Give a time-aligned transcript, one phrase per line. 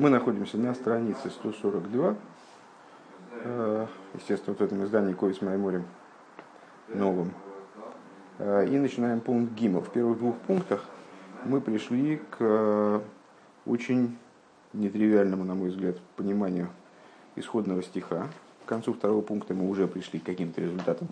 [0.00, 2.16] Мы находимся на странице 142.
[3.44, 5.84] Э, естественно, вот в этом издании Ковис Майморем
[6.88, 7.32] новым.
[8.38, 9.82] Э, и начинаем пункт ГИМа.
[9.82, 10.86] В первых двух пунктах
[11.44, 13.00] мы пришли к э,
[13.66, 14.16] очень
[14.72, 16.70] нетривиальному, на мой взгляд, пониманию
[17.36, 18.26] исходного стиха.
[18.64, 21.08] К концу второго пункта мы уже пришли к каким-то результатам.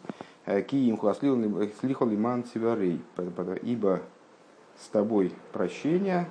[0.46, 0.98] Киим
[1.78, 3.02] слихал иман северей,
[3.60, 4.00] ибо
[4.80, 6.26] с тобой прощение,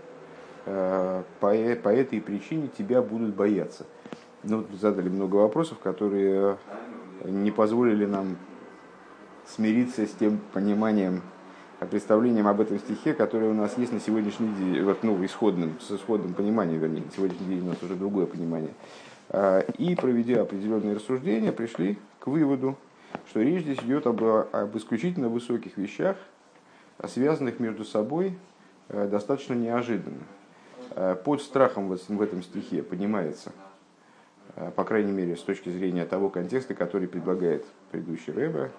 [0.68, 3.86] по, по этой причине тебя будут бояться.
[4.44, 6.58] Ну, задали много вопросов, которые
[7.24, 8.38] не позволили нам
[9.46, 11.22] смириться с тем пониманием,
[11.90, 15.92] представлением об этом стихе, которое у нас есть на сегодняшний день, вот, ну, исходным, с
[15.92, 18.74] исходным пониманием, вернее, на сегодняшний день у нас уже другое понимание.
[19.30, 22.78] А, и, проведя определенные рассуждения, пришли к выводу,
[23.30, 26.18] что речь здесь идет об, об исключительно высоких вещах,
[27.08, 28.38] связанных между собой
[28.90, 30.24] э, достаточно неожиданно.
[30.92, 33.52] Э, под страхом в этом стихе понимается,
[34.56, 38.72] э, по крайней мере, с точки зрения того контекста, который предлагает предыдущий Рэбе,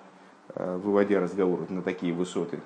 [0.55, 2.61] выводя разговор на такие высоты,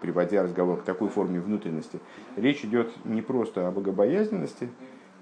[0.00, 2.00] приводя разговор к такой форме внутренности.
[2.34, 4.68] Речь идет не просто о богобоязненности,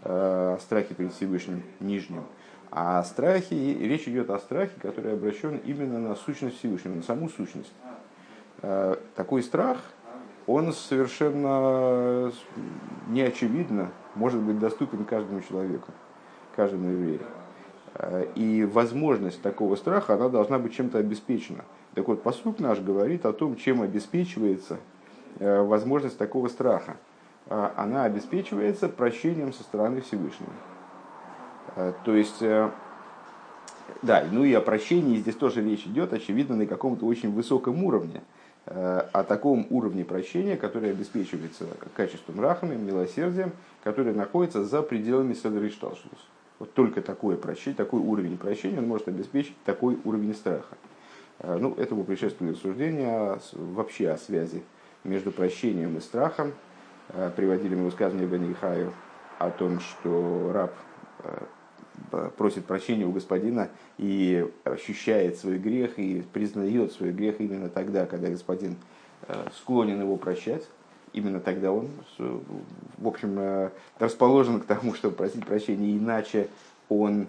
[0.03, 2.25] о страхе перед Всевышним нижним,
[2.71, 7.29] а о страхе, речь идет о страхе, который обращен именно на сущность Всевышнего, на саму
[7.29, 7.73] сущность.
[8.63, 9.79] Э, такой страх,
[10.47, 12.33] он совершенно
[13.09, 15.93] неочевидно может быть доступен каждому человеку,
[16.55, 17.21] каждому еврею.
[17.95, 21.65] Э, и возможность такого страха, она должна быть чем-то обеспечена.
[21.95, 24.79] Так вот, посуд наш говорит о том, чем обеспечивается
[25.39, 26.97] э, возможность такого страха.
[27.49, 30.51] Она обеспечивается прощением со стороны Всевышнего.
[32.05, 32.41] То есть,
[34.03, 38.23] да, ну и о прощении здесь тоже речь идет, очевидно, на каком-то очень высоком уровне–
[38.35, 38.36] Э,
[38.67, 43.53] о таком уровне прощения, который обеспечивается качеством рахами, милосердием,
[43.85, 46.19] который находится за пределами Седришталшус.
[46.59, 50.77] Вот только такое прощение, такой уровень прощения он может обеспечить такой уровень страха.
[51.39, 54.63] Э, ну, этому предшествует рассуждение вообще о связи
[55.05, 56.55] между прощением и страхом.
[57.11, 58.93] Э, приводили мы высказывание Бенихаю
[59.39, 60.73] о том, что раб
[62.37, 63.69] просит прощения у господина
[63.99, 68.77] и ощущает свой грех и признает свой грех именно тогда, когда господин
[69.29, 70.67] э, склонен его прощать,
[71.13, 76.49] именно тогда он, в общем, э, расположен к тому, чтобы просить прощения, иначе
[76.89, 77.27] он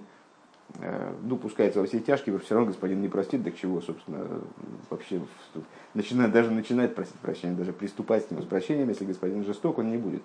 [0.80, 4.26] э, ну, пускается во все тяжкие, все равно господин не простит, так чего, собственно,
[4.90, 5.22] вообще
[5.94, 9.92] начинает, даже начинает просить прощения, даже приступать с ним с прощением, если господин жесток, он
[9.92, 10.22] не будет.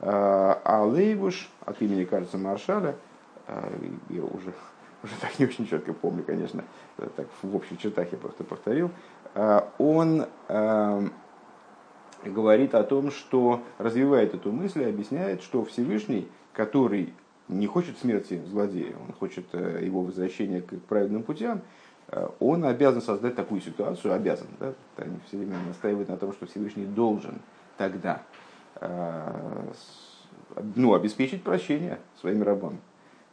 [0.00, 3.07] А Лейбуш от имени, кажется, Маршаля– а,
[4.08, 4.52] я уже,
[5.02, 6.64] уже так не очень четко помню, конечно,
[6.96, 8.90] так в общих чертах я просто повторил,
[9.34, 11.12] а, он эм,
[12.24, 17.12] говорит о том, что развивает эту мысль и объясняет, что Всевышний, который
[17.48, 21.62] не хочет смерти злодея, он хочет э, его возвращения к правильным путям,
[22.08, 24.74] э, он обязан создать такую ситуацию, обязан, да?
[24.96, 27.40] они все время настаивают на том, что Всевышний должен
[27.78, 28.22] тогда
[28.76, 29.72] э,
[30.74, 32.80] ну, обеспечить прощение своим рабам.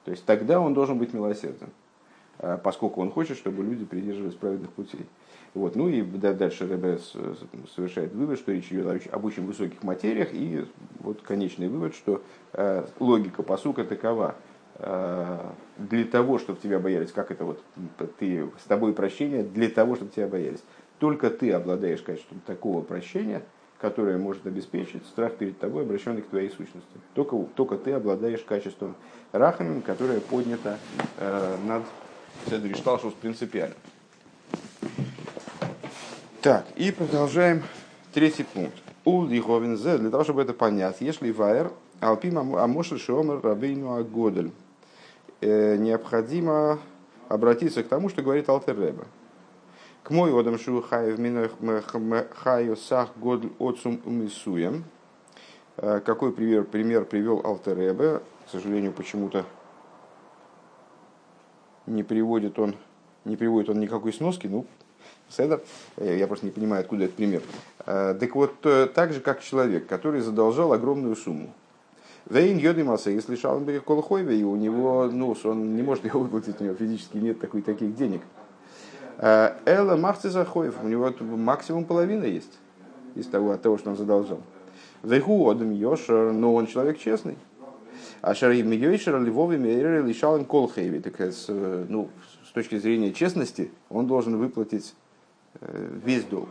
[0.06, 1.70] То есть тогда он должен быть милосерден,
[2.40, 5.06] а, поскольку он хочет, чтобы люди придерживались праведных путей.
[5.56, 5.76] Вот.
[5.76, 7.00] Ну и дальше Ребе
[7.76, 10.66] совершает вывод, что речь идет об очень высоких материях, и
[11.00, 12.22] вот конечный вывод, что
[12.54, 14.36] а, логика посука такова.
[14.78, 17.64] Для того, чтобы тебя боялись, как это вот,
[18.20, 20.62] ты, с тобой прощение, для того, чтобы тебя боялись.
[21.00, 23.42] Только ты обладаешь качеством такого прощения–
[23.86, 26.98] которое может обеспечить страх перед тобой, обращенный к твоей сущности.
[27.14, 28.96] Только, только ты обладаешь качеством
[29.32, 30.80] рахамин, которое поднято
[31.20, 31.84] э, над
[32.50, 33.76] Седришталшус принципиально.
[36.42, 37.62] Так, и продолжаем
[38.12, 38.76] третий пункт.
[39.04, 44.50] Ул Зе, для того, чтобы это понять, если вайер, алпим амошель шомер рабейну агодель,
[45.42, 46.80] э, необходимо
[47.30, 49.06] обратиться к тому, что говорит Алтерреба.
[50.06, 51.18] К мой одам шу хаю
[52.36, 54.84] хаю сах год отцум умисуем.
[55.78, 58.22] Э, какой пример, пример привел Алтеребе?
[58.46, 59.46] К сожалению, почему-то
[61.88, 62.76] не приводит он,
[63.24, 64.68] не приводит он никакой сноски, ну,
[65.28, 65.64] Седер,
[65.98, 67.42] э, я просто не понимаю, откуда этот пример.
[67.88, 71.52] Э, так вот, так же, как человек, который задолжал огромную сумму.
[72.30, 76.64] Вейн Йодимаса, если Шалмберг Колхойве, и у него, ну, он не может его выплатить, у
[76.64, 78.35] него физически нет такой, таких денег– Э,
[79.18, 82.60] Элла Махцы Захоев, у него максимум половина есть
[83.16, 84.42] из того, от того, что он задолжал.
[85.04, 87.38] Вейху Одам Йошер, но он человек честный.
[88.22, 91.00] А Шарим Йошер Львовый Мейрер лишал им Колхейви.
[91.00, 92.10] Так, э, ну,
[92.48, 94.96] с точки зрения честности, он должен выплатить
[95.62, 96.50] э, весь долг.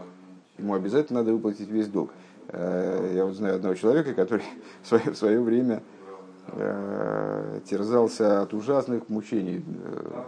[0.56, 2.10] Ему обязательно надо выплатить весь долг.
[2.52, 4.44] Я вот знаю одного человека, который
[4.82, 5.82] в свое, в свое время
[6.48, 10.22] э, терзался от ужасных мучений э,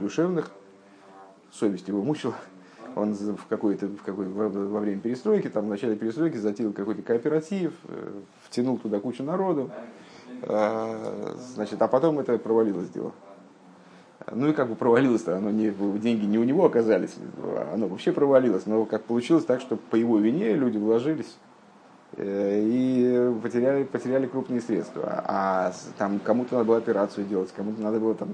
[0.00, 0.50] душевных,
[1.52, 2.34] совесть его мучила.
[2.96, 7.02] Он в какой-то, в какой, во, во время перестройки, там в начале перестройки затеял какой-то
[7.02, 8.12] кооператив, э,
[8.44, 9.70] втянул туда кучу народу,
[10.42, 13.12] э, значит, а потом это провалилось дело.
[14.30, 17.14] Ну и как бы провалилось-то, оно не, деньги не у него оказались,
[17.72, 21.38] оно вообще провалилось, но как получилось так, что по его вине люди вложились
[22.16, 25.24] э, и потеряли, потеряли крупные средства.
[25.26, 28.30] А там кому-то надо было операцию делать, кому-то надо было там...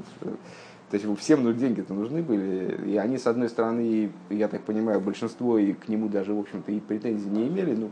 [0.90, 5.00] То есть всем ну, деньги-то нужны были, и они, с одной стороны, я так понимаю,
[5.00, 7.90] большинство и к нему даже, в общем-то, и претензий не имели, ну,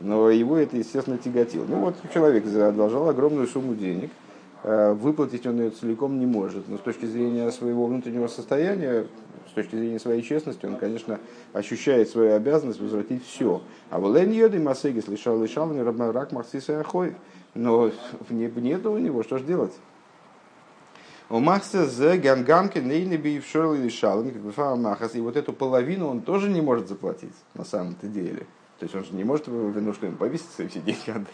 [0.00, 1.64] но его это, естественно, тяготило.
[1.68, 4.10] Ну вот человек задолжал огромную сумму денег–
[4.68, 6.68] Э, выплатить он ее целиком не может.
[6.68, 9.06] Но с точки зрения своего внутреннего состояния,
[9.48, 11.20] с точки зрения своей честности, он, конечно,
[11.52, 13.62] ощущает свою обязанность возвратить все.
[13.90, 15.72] А в Лен Йоды Масегис лишал лишал
[16.12, 17.14] рак Махсиса Ахой.
[17.54, 17.92] Но
[18.28, 19.72] нет у него, что же делать?
[21.28, 24.22] У Махса за гамгамки нейны бившол и лишал.
[24.24, 28.46] И вот эту половину он тоже не может заплатить на самом-то деле.
[28.78, 31.26] То есть он же не может, ну что, ему повесить свои все деньги отдать.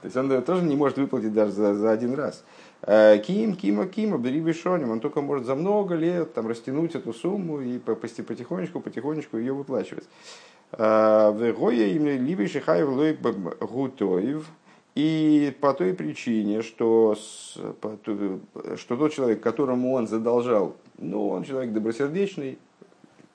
[0.00, 2.42] То есть он тоже не может выплатить даже за, за один раз.
[2.82, 7.12] Э, Ким, Кима, Кима, бери вишоним, он только может за много лет там, растянуть эту
[7.12, 10.08] сумму и потихонечку, потихонечку ее выплачивать.
[10.72, 13.12] Э, Вегоя им либо шихаев лой
[13.60, 14.46] гутоев,
[14.96, 22.58] и по той причине, что, что тот человек, которому он задолжал, ну, он человек добросердечный,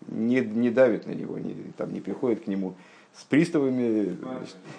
[0.08, 2.74] не, не давит на него, не, там, не приходит к нему
[3.14, 4.18] с приставами,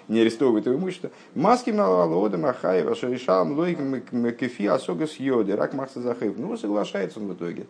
[0.09, 1.11] не арестовывает его имущество.
[1.35, 3.79] Маски малалода махаева шаришам лойк
[4.37, 6.37] кефи асога с йоды, рак махса захайв.
[6.37, 7.65] Ну, соглашается он в итоге,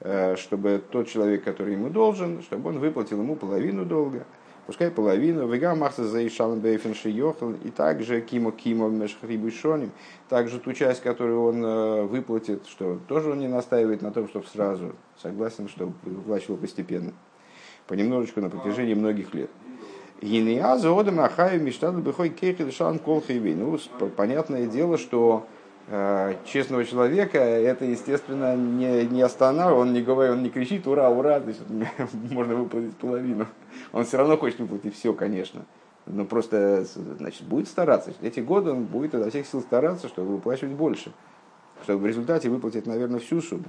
[0.00, 4.26] э, чтобы тот человек, который ему должен, чтобы он выплатил ему половину долга,
[4.66, 9.92] пускай половину, вега махса заишалом бейфен шиёхал, и также кимо кимо мешхрибушоним,
[10.28, 14.46] также ту часть, которую он э, выплатит, что тоже он не настаивает на том, чтобы
[14.46, 17.12] сразу, согласен, чтобы выплачивал постепенно,
[17.86, 19.50] понемножечку на протяжении многих лет.
[20.20, 23.78] Гинеаза одам ахаю мечтаду бихой кейхи шан кол Ну,
[24.16, 25.46] понятное дело, что
[26.44, 31.38] честного человека это, естественно, не, не останавливает, он не говорит, он не кричит «Ура, ура!»,
[31.38, 31.60] то есть,
[32.30, 33.46] можно выплатить половину.
[33.92, 35.64] Он все равно хочет выплатить все, конечно.
[36.06, 36.84] Но просто,
[37.18, 38.12] значит, будет стараться.
[38.22, 41.12] Эти годы он будет изо всех сил стараться, чтобы выплачивать больше.
[41.82, 43.66] Чтобы в результате выплатить, наверное, всю сумму.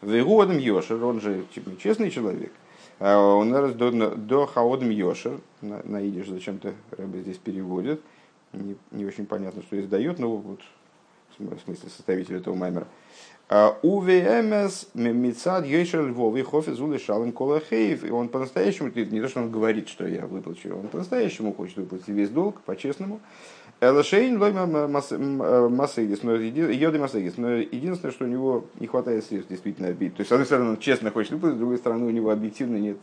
[0.00, 2.52] Вегодом Йошер, он же типа, честный человек,
[3.00, 8.00] а он раз до, до хаодм йошер, на, на идиш зачем-то Рэбе здесь переводит,
[8.54, 10.60] не, не очень понятно, что издает, но вот
[11.38, 12.86] в смысле составитель этого маймера.
[13.48, 18.04] А УВМС Мицад Йошер Львов и Хофиз Улешален Колахеев.
[18.04, 22.08] И он по-настоящему, не то, что он говорит, что я выплачу, он по-настоящему хочет выплатить
[22.08, 23.20] весь долг, по-честному.
[23.80, 27.36] Элашейн лойма массегис, но йоды массегис.
[27.36, 30.14] Но единственное, что у него не хватает средств действительно обид.
[30.14, 32.76] То есть, с одной стороны, он честно хочет выплатить, с другой стороны, у него объективно
[32.76, 32.96] нет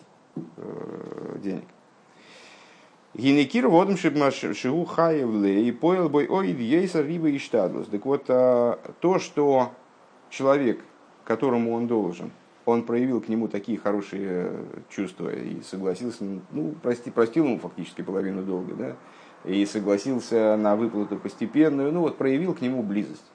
[0.57, 1.65] э, денег.
[3.13, 7.87] Гинекир водом шигу хаевле и поел бой ой ейса риба и штадлус.
[7.87, 9.71] Так вот, а, то, что
[10.29, 10.79] человек,
[11.25, 12.31] которому он должен,
[12.65, 14.51] он проявил к нему такие хорошие
[14.89, 18.95] чувства и согласился, ну, прости, простил ему фактически половину долга, да,
[19.43, 23.25] и согласился на выплату постепенную, ну вот проявил к нему близость.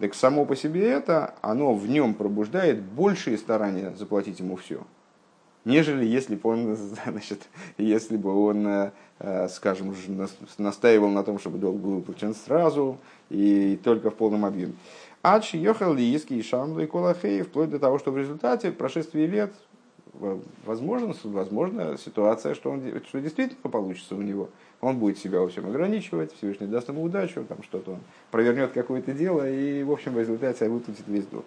[0.00, 4.82] Так само по себе это, оно в нем пробуждает большие старания заплатить ему все,
[5.64, 8.66] нежели если бы он, значит, если бы он,
[9.18, 9.94] э, скажем,
[10.58, 12.98] настаивал на том, чтобы долг был выплачен сразу
[13.30, 14.74] и только в полном объеме.
[15.22, 19.54] Ач ехал лииски и шамлу и колахей, вплоть до того, что в результате прошествия лет
[20.64, 24.50] возможно, возможно ситуация, что, он, что действительно получится у него–
[24.84, 29.12] он будет себя во всем ограничивать, Всевышний даст ему удачу, там что-то он провернет какое-то
[29.12, 31.46] дело и, в общем, в результате выплатит весь долг.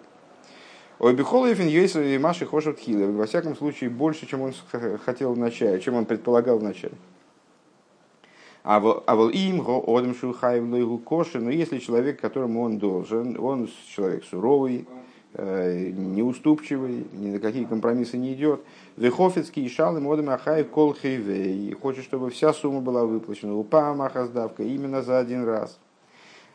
[0.98, 4.52] Ой, Бихолаевин Йойсов и Маши Хошев Хиле, во всяком случае, больше, чем он
[5.04, 6.94] хотел вначале, чем он предполагал вначале.
[8.64, 14.24] А вот а им одам шухаев коши, но если человек, которому он должен, он человек
[14.24, 14.86] суровый,
[15.34, 18.62] Э, неуступчивый, ни на какие компромиссы не идет.
[18.96, 23.54] Вехофицкий и шалы модами ахай кол и хочет, чтобы вся сумма была выплачена.
[23.54, 25.78] Упа махаздавка именно за один раз.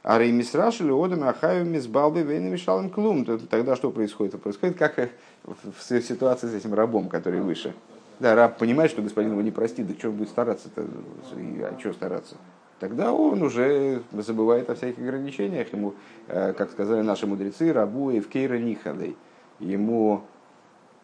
[0.03, 3.25] А реймисрашили одами ахаю мисбалбы вейнами шалым клум.
[3.25, 4.39] Тогда что происходит?
[4.41, 5.09] Происходит как
[5.43, 7.73] в ситуации с этим рабом, который выше.
[8.19, 10.85] Да, раб понимает, что господин его не простит, да он будет стараться-то?
[10.85, 12.35] А что стараться?
[12.83, 15.71] тогда он уже забывает о всяких ограничениях.
[15.71, 15.93] Ему,
[16.27, 19.15] э, как сказали наши мудрецы, рабу и в кейра нихадей.
[19.61, 20.23] Ему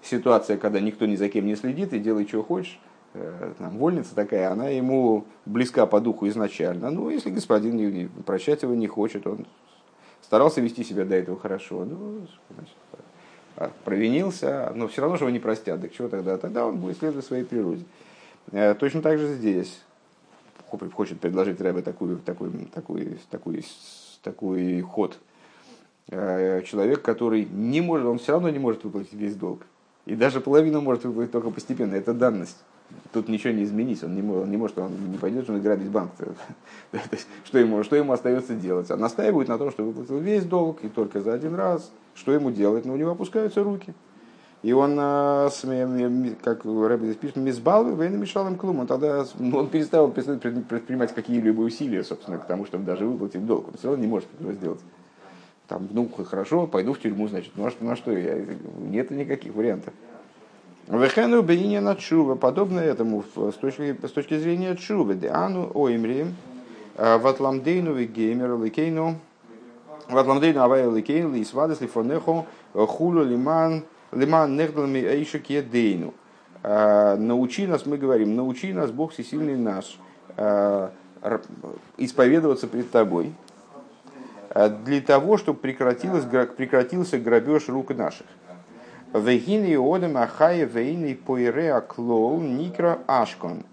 [0.02, 2.82] ситуация, когда никто ни за кем не следит и делай, что хочешь,
[3.14, 6.92] там, вольница такая, она ему близка по духу изначально.
[6.92, 9.48] Ну, если господин прощать его не хочет, он
[10.22, 12.76] старался вести себя до этого хорошо, ну, значит,
[13.56, 15.82] а, провинился, но все равно же его не простят.
[15.82, 16.38] Так чего тогда?
[16.38, 17.84] Тогда он будет следовать своей природе.
[18.52, 19.82] Э, точно так же здесь
[20.94, 23.66] хочет предложить Рэбе такой, такой, такой, такой,
[24.24, 25.18] такой ход.
[26.10, 29.66] Э, человек, который не может, он все равно не может выплатить весь долг.
[30.06, 31.96] И даже половину может выплатить только постепенно.
[31.96, 32.58] Это данность.
[33.12, 34.04] Тут ничего не изменить.
[34.04, 36.12] Он не, он не может, он не пойдет же награбить банк.
[37.44, 38.90] что, ему, что ему остается делать?
[38.92, 41.92] Он настаивает на том, что выплатил весь долг и только за один раз.
[42.14, 42.86] Что ему делать?
[42.86, 43.94] Но у него опускаются руки.
[44.62, 45.50] И он, а,
[46.44, 48.80] как Рэбби здесь пишет, мисбал, вы мешал им клум.
[48.80, 53.70] Он тогда ну, он перестал предпринимать какие-либо усилия, собственно, к тому, чтобы даже выплатить долг.
[53.70, 54.82] Он все равно не может этого сделать.
[55.68, 58.44] Там, ну, хорошо, пойду в тюрьму, значит, ну а что, на что я?
[58.80, 59.94] Нет никаких вариантов.
[60.90, 66.26] Вехену бейня на чува, подобно этому с точки, с точки зрения чува, деану оимри,
[66.98, 69.18] а, ватламдейну вегеймер ликейну,
[70.10, 76.16] ватламдейну авай ликейну, и свадес лифонехо, хулу лиман, Лиман нехдлами эйшек едейну.
[76.64, 80.00] А, научи нас, мы говорим, научи нас, Бог всесильный наш,
[80.38, 80.92] а,
[81.98, 83.32] исповедоваться пред тобой,
[84.56, 88.26] для того, чтобы прекратилось, прекратился грабеж рук наших.
[89.14, 93.64] Вегины одем ахая вейны поире клоу никра ашкон.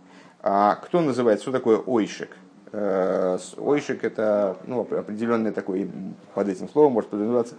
[0.40, 2.30] Кто называет, что такое ойшек?
[2.72, 5.88] Ойшек это ну, определенное такое,
[6.34, 7.54] под этим словом может подразумеваться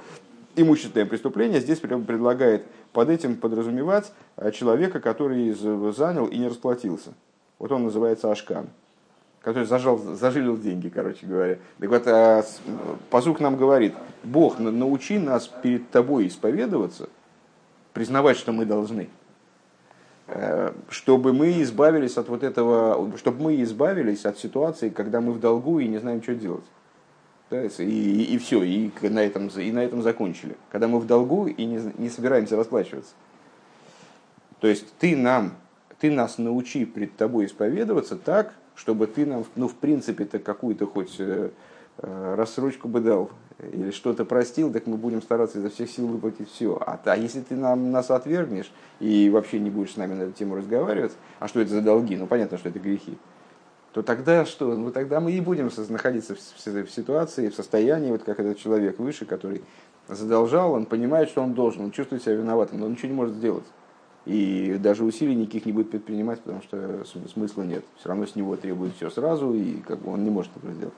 [0.58, 7.14] имущественное преступление, здесь предлагает под этим подразумевать э, человека, который занял и не расплатился.
[7.60, 8.68] Вот он называется Ашкан,
[9.42, 11.60] который зажал, зажилил деньги, короче говоря.
[11.80, 12.44] Так вот, а,
[13.10, 13.94] Пазук нам говорит,
[14.24, 17.10] Бог, научи нас перед тобой исповедоваться,
[17.98, 19.10] признавать, что мы должны,
[20.28, 25.40] э, чтобы мы избавились от вот этого, чтобы мы избавились от ситуации, когда мы в
[25.40, 26.66] долгу и не знаем, что делать.
[27.50, 30.56] Да, и, и все, и на, этом, и на этом закончили.
[30.72, 33.14] Когда мы в долгу и не, не собираемся расплачиваться.
[34.60, 35.54] То есть ты нам,
[36.00, 41.16] ты нас научи пред тобой исповедоваться так, чтобы ты нам, ну, в принципе-то какую-то хоть
[41.18, 41.50] э,
[42.02, 46.78] рассрочку бы дал или что-то простил, так мы будем стараться изо всех сил выплатить все.
[46.80, 50.34] А, а если ты нам, нас отвергнешь и вообще не будешь с нами на эту
[50.34, 52.16] тему разговаривать, а что это за долги?
[52.16, 53.18] Ну, понятно, что это грехи
[53.98, 54.76] то тогда что?
[54.76, 56.40] Ну тогда мы и будем находиться в
[56.92, 59.64] ситуации, в состоянии, вот как этот человек выше, который
[60.08, 63.34] задолжал, он понимает, что он должен, он чувствует себя виноватым, но он ничего не может
[63.34, 63.66] сделать.
[64.28, 67.84] И даже усилий никаких не будет предпринимать, потому что смысла нет.
[67.98, 70.94] Все равно с него требует все сразу, и как бы он не может этого сделать.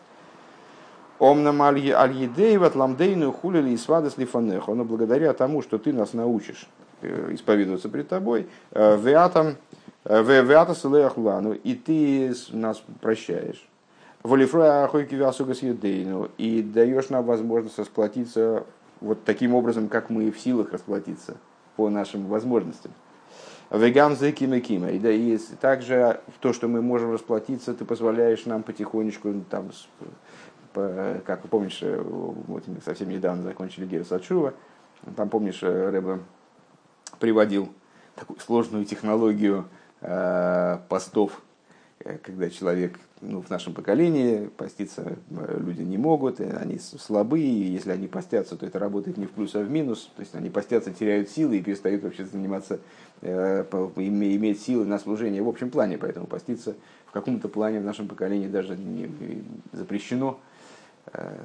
[1.19, 4.69] Омнам аль-едей ватламдейну хулили и свадас лифанех.
[4.69, 6.67] Он благодаря тому, что ты нас научишь
[7.01, 9.57] э, исповедоваться пред тобой, э, веатам
[10.05, 13.67] и ты нас прощаешь.
[14.23, 16.29] Волифроя ахойки вясугас юдейну.
[16.37, 18.65] И даешь нам возможность расплатиться
[19.01, 21.37] вот таким образом, как мы в силах расплатиться
[21.75, 22.91] по нашим возможностям.
[23.71, 24.89] Вегам кима кима.
[24.89, 29.69] И, да, и также то, что мы можем расплатиться, ты позволяешь нам потихонечку, там,
[30.73, 34.53] как помнишь, э, вот совсем недавно закончили Гера Сачува,
[35.15, 36.19] там, помнишь, э, Рэба
[37.19, 37.69] приводил
[38.15, 39.65] такую сложную технологию
[40.01, 41.41] Э, постов,
[41.99, 47.91] э, когда человек ну, в нашем поколении поститься э, люди не могут, они слабые, если
[47.91, 50.93] они постятся, то это работает не в плюс, а в минус, то есть они постятся,
[50.93, 52.79] теряют силы и перестают вообще заниматься,
[53.21, 58.47] иметь силы на служение в общем плане, поэтому поститься в каком-то плане в нашем поколении
[58.47, 59.11] даже не
[59.73, 60.39] запрещено,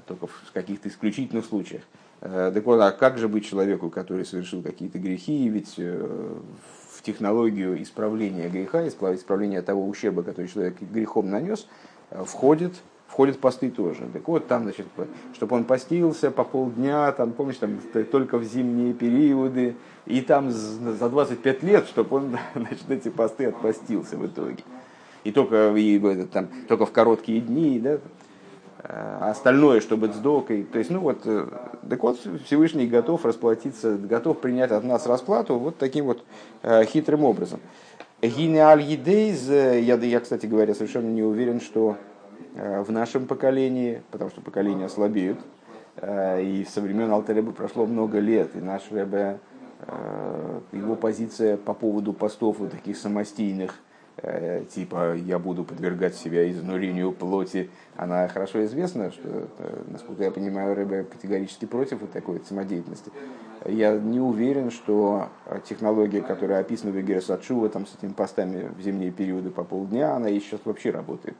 [0.06, 1.82] только в каких-то исключительных случаях.
[2.20, 5.78] Так вот, а как же быть человеку, который совершил какие-то грехи, ведь
[7.04, 11.68] технологию исправления греха, исправления того ущерба, который человек грехом нанес,
[12.10, 12.72] э, входит,
[13.06, 14.08] входят посты тоже.
[14.12, 14.86] Так вот, там, значит,
[15.34, 17.78] чтобы он постился по полдня, там, помнишь, там,
[18.10, 24.16] только в зимние периоды, и там за 25 лет, чтобы он, значит, эти посты отпостился
[24.16, 24.64] в итоге.
[25.22, 27.98] И только, и, там, только в короткие дни, да,
[28.86, 30.64] а остальное, чтобы сдокой.
[30.64, 31.46] То есть, ну вот, э,
[31.88, 36.22] так вот, Всевышний готов расплатиться, готов принять от нас расплату вот таким вот
[36.62, 37.60] э, хитрым образом.
[38.20, 41.96] Гинеаль Едейз, я, я, кстати говоря, совершенно не уверен, что
[42.56, 45.38] э, в нашем поколении, потому что поколения слабеют,
[46.02, 49.38] и со времен Алтареба прошло много лет, и наш Ребе,
[50.72, 53.78] его позиция по поводу постов вот таких самостийных,
[54.70, 59.48] типа я буду подвергать себя изнурению плоти, она хорошо известна, что,
[59.88, 63.10] насколько я понимаю, рыба категорически против вот такой самодеятельности.
[63.66, 65.28] Я не уверен, что
[65.68, 70.28] технология, которая описана в Ачува, там, с этими постами в зимние периоды по полдня, она
[70.28, 71.36] и сейчас вообще работает.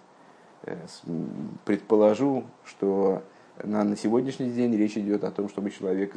[1.65, 3.23] Предположу, что
[3.63, 6.15] на, на сегодняшний день речь идет о том, чтобы человек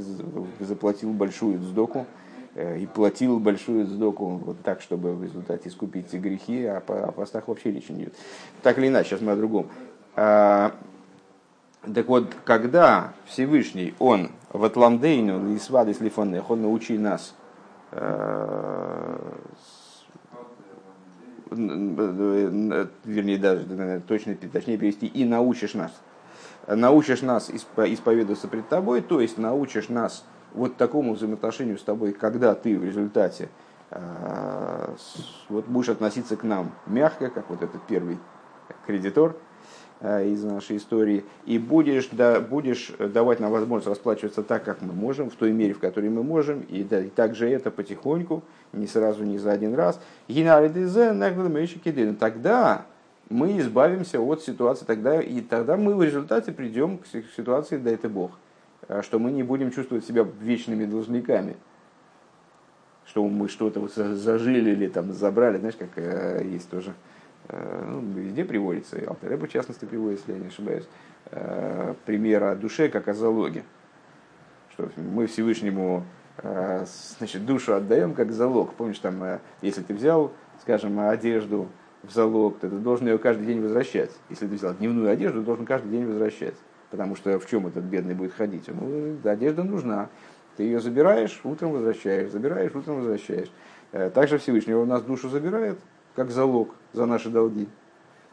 [0.59, 2.05] заплатил большую сдоку
[2.57, 7.71] и платил большую сдоку вот так, чтобы в результате искупить грехи, а о постах вообще
[7.71, 8.15] речи не идет.
[8.63, 9.67] Так или иначе, сейчас мы о другом.
[10.15, 10.73] А,
[11.93, 17.35] так вот, когда Всевышний, он в Атламдейну и свады слифонных, он научил нас
[17.91, 19.17] э,
[23.05, 25.91] вернее, даже точно, точнее перевести, и научишь нас.
[26.67, 30.25] Научишь нас исповедоваться пред тобой, то есть научишь нас
[30.57, 33.49] вот такому взаимоотношению с тобой, когда ты в результате
[33.91, 34.95] э,
[35.49, 38.17] вот будешь относиться к нам мягко, как вот этот первый
[38.85, 39.35] кредитор,
[39.99, 44.93] Э, из нашей истории, и будешь, да, будешь давать нам возможность расплачиваться так, как мы
[44.93, 48.85] можем, в той мере, в которой мы можем, и, да, и также это потихоньку, не
[48.85, 49.99] сразу, не за один раз.
[52.19, 52.85] Тогда
[53.29, 58.07] мы избавимся от ситуации, тогда, и тогда мы в результате придем к ситуации, да это
[58.07, 58.33] Бог,
[59.01, 61.57] что мы не будем чувствовать себя вечными должниками,
[63.05, 66.93] что мы что-то вот зажили или там забрали, знаешь, как э, есть тоже
[67.49, 70.87] Э, ну, везде приводится, и Алтереба в частности приводится, если я не ошибаюсь,
[71.31, 73.63] э, пример о душе как о залоге.
[74.71, 76.05] Что мы Всевышнему
[77.17, 78.75] значит, душу отдаем как залог.
[78.75, 80.31] Помнишь, там, если ты взял,
[80.61, 81.67] скажем, одежду
[82.03, 84.11] в залог, то ты должен ее каждый день возвращать.
[84.29, 86.53] Если ты взял дневную одежду, ты должен каждый день возвращать.
[86.89, 88.65] Потому что в чем этот бедный будет ходить?
[88.67, 90.09] Ну, одежда нужна.
[90.55, 93.51] Ты ее забираешь, утром возвращаешь, забираешь, утром возвращаешь.
[94.13, 95.77] Также Всевышний у нас душу забирает,
[96.15, 97.67] как залог за наши долги.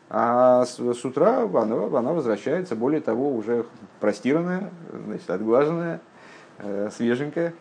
[0.09, 3.67] А с, с утра она, она возвращается, более того, уже
[4.01, 4.71] простиранная,
[5.07, 6.01] значит, отглаженная,
[6.59, 7.55] э, свеженькая.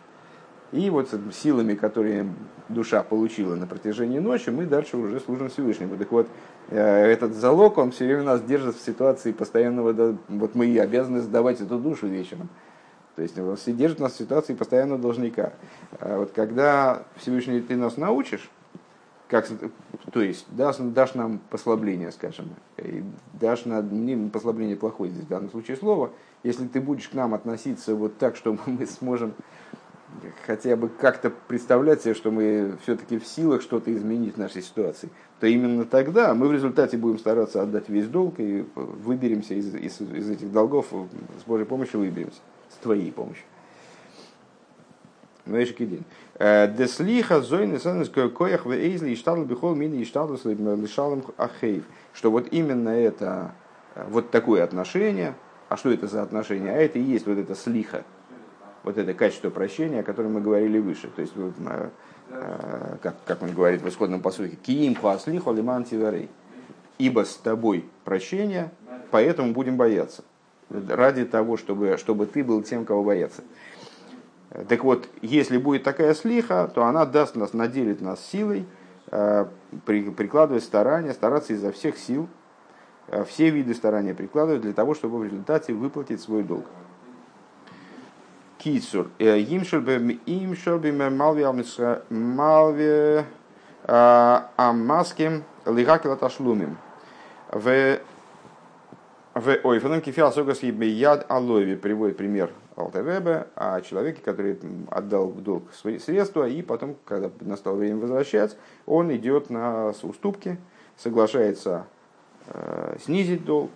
[0.74, 2.26] И вот силами, которые
[2.68, 5.96] душа получила на протяжении ночи, мы дальше уже служим Всевышнему.
[5.96, 6.26] Так вот,
[6.68, 11.20] э, этот залог, он все время нас держит в ситуации постоянного, вот мы и обязаны
[11.20, 12.48] сдавать эту душу вечером.
[13.14, 15.52] То есть он держит нас в ситуации постоянного должника.
[16.00, 18.50] А вот когда Всевышний ты нас научишь,
[19.28, 19.46] как,
[20.12, 25.28] то есть дашь, дашь нам послабление, скажем, и дашь на, не послабление плохое здесь в
[25.28, 26.10] данном случае слово,
[26.42, 29.34] если ты будешь к нам относиться вот так, чтобы мы сможем
[30.46, 35.10] хотя бы как-то представлять себе, что мы все-таки в силах что-то изменить в нашей ситуации,
[35.40, 40.00] то именно тогда мы в результате будем стараться отдать весь долг и выберемся из, из,
[40.00, 43.44] из этих долгов, с Божьей помощью выберемся, с твоей помощью.
[45.46, 46.04] Мейшики день.
[46.38, 51.84] Э, Деслиха зойны санес коях в эйзли и штадл бихол мини и штадл лишалом ахейв.
[52.14, 53.52] Что вот именно это,
[53.94, 55.34] э, вот такое отношение,
[55.68, 56.72] а что это за отношение?
[56.72, 58.04] А это и есть вот это слиха,
[58.84, 61.08] вот это качество прощения, о котором мы говорили выше.
[61.08, 61.88] То есть, вот, э,
[63.02, 66.28] как, как он говорит в исходном посуке, киим хуаслиху лиман тиверей.
[66.98, 68.70] Ибо с тобой прощение,
[69.10, 70.22] поэтому будем бояться.
[70.70, 73.42] Ради того, чтобы, чтобы ты был тем, кого бояться.
[74.68, 78.66] Так вот, если будет такая слиха, то она даст нас, наделит нас силой,
[79.10, 79.46] э,
[79.84, 82.28] прикладывать старания, стараться изо всех сил,
[83.08, 86.66] э, все виды старания прикладывать для того, чтобы в результате выплатить свой долг.
[88.64, 89.10] Кицур.
[89.18, 91.42] Э, Имшельбе малви
[94.56, 96.78] амаским лигакилаташлумим.
[97.52, 97.98] В
[99.34, 104.58] в ой, фаном кефиал согас яд алови приводит пример Алтаребе о человеке, который
[104.90, 110.56] отдал в долг свои средства, и потом, когда настало время возвращать, он идет на уступки,
[110.96, 111.86] соглашается
[112.46, 113.72] э, снизить долг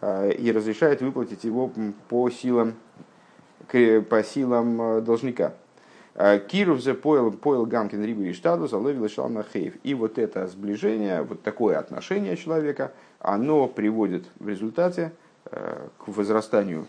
[0.00, 1.70] э, и разрешает выплатить его
[2.08, 2.74] по силам,
[3.68, 5.54] по силам э, должника.
[6.14, 9.74] Э, Киров за поел, поел Гамкин Рибу и Штаду заловил Шална Хейв.
[9.82, 15.12] И вот это сближение, вот такое отношение человека, оно приводит в результате
[15.44, 16.86] э, к возрастанию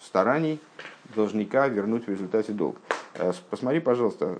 [0.00, 0.60] стараний
[1.16, 2.76] должника вернуть в результате долг.
[3.14, 4.38] Э, посмотри, пожалуйста,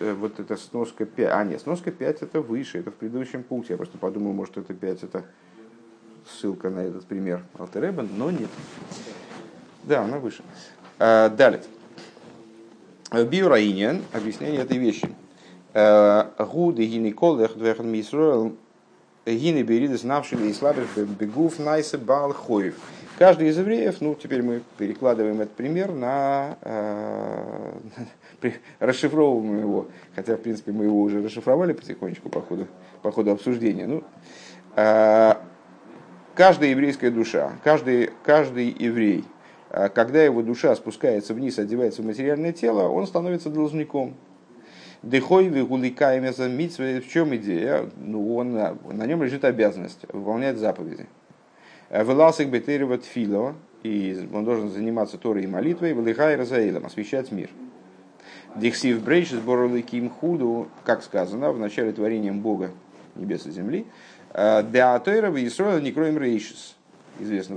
[0.00, 1.32] вот это сноска 5.
[1.32, 3.72] А, нет, сноска 5 это выше, это в предыдущем пункте.
[3.72, 5.24] Я просто подумал, может, это 5 это
[6.28, 8.50] ссылка на этот пример Алтереба, но нет.
[9.88, 10.42] Да, она выше.
[10.98, 11.62] Далее.
[13.10, 15.08] Биораинен, объяснение этой вещи.
[15.72, 18.54] Гуды гинеколех двехан мисруэл
[19.24, 22.74] гины беридес навшили и слабых бегув найсе бал хоев.
[23.18, 27.72] Каждый из евреев, ну теперь мы перекладываем этот пример на, э,
[28.78, 32.68] расшифровываем его, хотя в принципе мы его уже расшифровали потихонечку по ходу,
[33.02, 33.88] по ходу обсуждения.
[33.88, 34.04] Ну,
[34.76, 35.34] э,
[36.34, 39.24] каждая еврейская душа, каждый, каждый еврей
[39.70, 44.14] когда его душа спускается вниз, одевается в материальное тело, он становится должником.
[45.02, 47.88] Дыхой вигуликаемеза митсве, в чем идея?
[47.96, 51.06] Ну, он, на нем лежит обязанность выполнять заповеди.
[51.90, 57.48] Веласик бетерева тфило, и он должен заниматься Торой и молитвой, Велихай Разаилом, освещать мир.
[58.56, 62.72] Дихсив брейш сборлы ким худу, как сказано, в начале творением Бога
[63.14, 63.86] небес и земли,
[64.34, 66.76] Деатойра в Исроил не кроем рейшис.
[67.18, 67.56] Известный,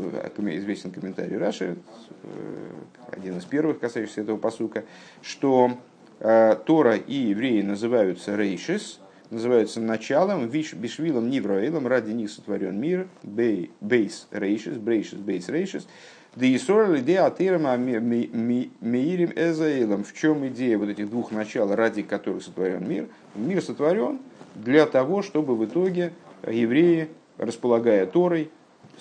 [0.58, 1.78] известен комментарий Раши,
[2.24, 2.70] э,
[3.12, 4.86] один из первых, касающийся этого посука,
[5.22, 5.78] что
[6.20, 13.08] э, Тора и евреи называются рейшис, называются началом, виш, бишвилом, нивроэлом, ради них сотворен мир,
[13.24, 15.88] бейс рейшис, брейшис, бейс рейшис,
[16.36, 20.04] да и идея атырам меирим эзаэлом.
[20.04, 23.08] В чем идея вот этих двух начал, ради которых сотворен мир?
[23.36, 24.20] Мир сотворен
[24.56, 26.14] для того, чтобы в итоге
[26.48, 28.50] евреи, располагая Торой,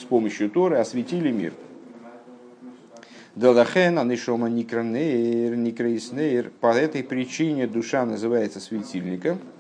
[0.00, 1.52] с помощью Торы осветили мир.
[3.36, 6.50] Далахена нишома никранейр, никрейснейр.
[6.60, 9.38] По этой причине душа называется светильником–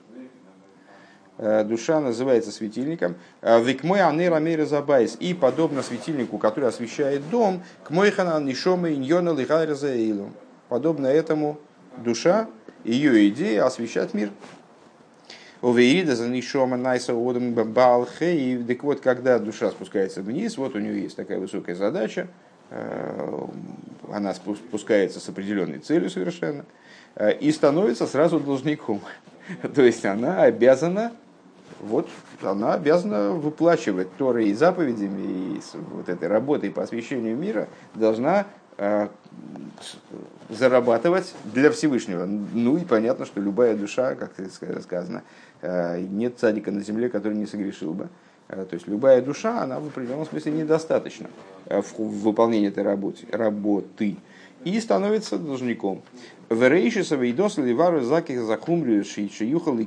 [1.42, 3.14] Э, душа называется светильником.
[3.40, 5.16] Э, Вик мой анера мейра забайс.
[5.20, 9.34] И подобно светильнику, который освещает дом, к мой ханан нишома иньона
[9.74, 10.32] заэйлу.
[10.68, 11.58] Подобно этому
[11.96, 12.46] душа,
[12.84, 14.30] ее идея освещать мир.
[15.62, 18.62] Увеида за нишома найса одам балхей.
[18.64, 22.28] Так вот, когда душа спускается вниз, вот у нее есть такая высокая задача,
[22.70, 23.46] э,
[24.10, 26.64] она спускается с определенной целью совершенно,
[27.40, 29.00] и становится сразу должником.
[29.74, 31.12] То есть она обязана
[31.80, 32.08] вот
[32.42, 38.46] она обязана выплачивать Торы и заповедями, и вот этой работой по освящению мира должна
[38.76, 39.08] э,
[40.48, 42.26] зарабатывать для Всевышнего.
[42.26, 44.32] Ну и понятно, что любая душа, как
[44.82, 45.22] сказано, э,
[45.62, 48.08] нет цадика на земле, который не согрешил бы.
[48.48, 51.28] Э, то есть любая душа, она в определенном смысле недостаточна
[51.66, 54.16] в выполнении этой работы, работы
[54.64, 56.02] и становится должником.
[56.50, 59.78] Верейшисова и досли вару заких захумрию шичи юхал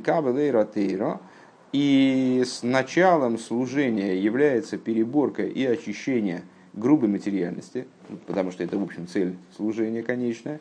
[1.73, 7.87] и с началом служения является переборка и очищение грубой материальности,
[8.27, 10.59] потому что это, в общем, цель служения конечная,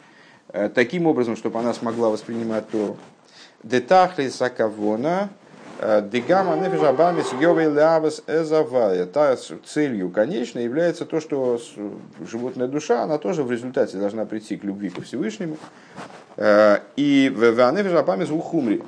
[0.49, 2.97] э, таким образом, чтобы она смогла воспринимать Тору.
[3.63, 5.31] Детахли сакавона,
[5.79, 9.07] э, дегама нефижабамис йовей лавас эзавая.
[9.07, 11.61] Та целью конечной является то, что
[12.27, 15.57] животная душа, она тоже в результате должна прийти к любви ко Всевышнему.
[16.37, 18.83] Э, и в нефижабамис ухумри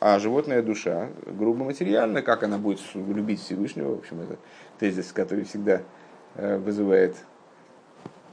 [0.00, 4.36] а животная душа, грубо материально, как она будет любить Всевышнего, в общем, это
[4.78, 5.82] тезис, который всегда
[6.36, 7.16] э, вызывает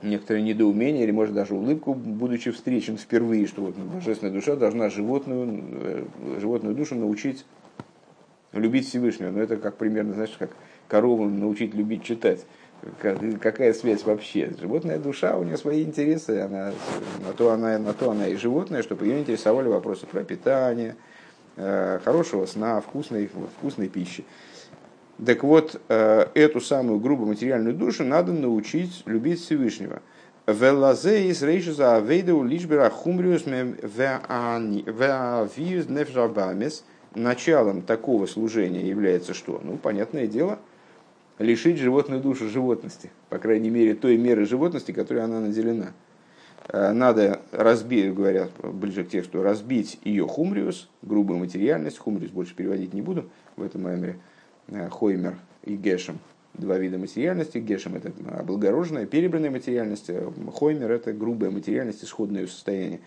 [0.02, 5.64] некоторое недоумение или, может, даже улыбку, будучи встречен впервые, что вот божественная душа должна животную,
[5.72, 6.06] э,
[6.40, 7.46] животную душу научить
[8.54, 9.32] любить Всевышнего.
[9.32, 10.52] Но это как примерно, знаешь, как
[10.88, 12.46] корову научить любить читать.
[13.02, 14.54] Какая связь вообще?
[14.60, 16.74] Животная душа, у нее свои интересы, она,
[17.26, 20.96] на, то она, на то она и животное, чтобы ее интересовали вопросы про питание,
[21.60, 24.24] Э, хорошего сна, вкусной, вкусной пищи.
[25.26, 30.02] Так вот, э, эту самую грубую материальную душу надо научить любить Всевышнего.
[30.46, 33.48] Велазе из рейшиза авейду лишбера хумриус
[35.90, 36.86] нефжабамес.
[37.16, 39.60] Началом такого служения является что?
[39.64, 40.60] Ну, понятное дело,
[41.40, 43.10] лишить животную душу животности.
[43.30, 45.94] По крайней мере, той меры животности, которой она наделена.
[46.68, 52.94] Э, надо разбить, говорят ближе к тексту, разбить ее хумриус, грубую материальность, хумриус больше переводить
[52.94, 54.37] не буду в этом мемре, э,
[54.90, 56.20] хоймер и гешем,
[56.54, 57.58] два вида материальности.
[57.58, 63.00] Гешем– это облагороженная, перебранная материальность, э, хоймер– это грубая материальность, исходное состояние.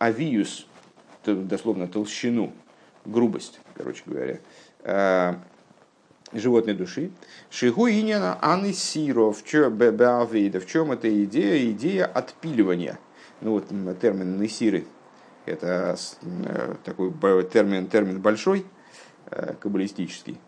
[0.00, 0.66] Авиус,
[1.24, 2.52] дословно толщину,
[3.04, 5.38] грубость, короче говоря
[6.32, 7.10] животной души.
[7.50, 11.70] Шигу иньяна анисиро, в чем эта идея?
[11.70, 12.98] Идея отпиливания.
[13.40, 13.68] Ну вот
[14.00, 14.86] термин несиры,
[15.46, 17.12] это э, такой
[17.44, 18.62] термин, термин большой, э,
[19.60, 20.38] каббалистический.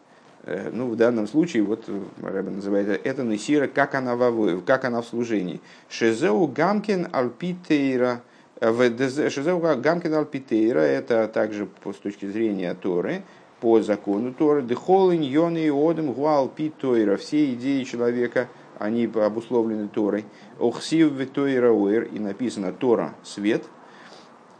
[0.44, 1.88] Э, ну, в данном случае, вот
[2.22, 5.60] Рэбе называет это несира, как она, в, как она в служении.
[5.88, 8.22] Шезеу гамкин альпитейра,
[8.60, 13.22] Шезеу гамкин альпитейра, это также с точки зрения Торы,
[13.60, 14.62] по закону Торы.
[14.62, 17.16] Дехолин, йоны и одем, гуал, пи тойра.
[17.16, 20.26] Все идеи человека, они обусловлены Торой.
[20.58, 22.04] Охсив тойра уэр.
[22.04, 23.64] И написано Тора– свет.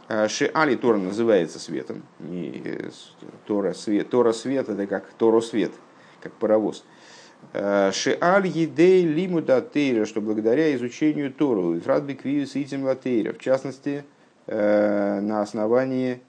[0.07, 2.03] А, Шиали Тора называется светом.
[2.19, 2.89] Не э,
[3.47, 4.09] Тора свет.
[4.09, 5.71] Тора свет– это как Торо свет,
[6.21, 6.85] как паровоз.
[7.53, 14.05] А, Шиаль едей лимуда тейра, что благодаря изучению Тору, Фрадбик виус итим латейра, в частности,
[14.47, 16.21] э, на основании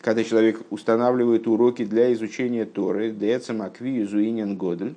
[0.00, 4.94] когда человек устанавливает уроки для изучения Торы, Децам Акви Зуинен Годель,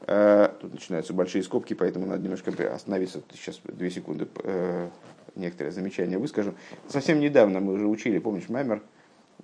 [0.00, 3.22] Тут начинаются большие скобки, поэтому надо немножко остановиться.
[3.34, 4.26] Сейчас две секунды
[5.34, 6.54] некоторые замечания выскажу.
[6.88, 8.82] Совсем недавно мы уже учили, помнишь, Маймер,